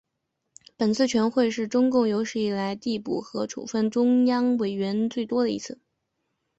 [0.77, 5.79] 本次全会是中共有史以来递补和处分中央委员最多的一次。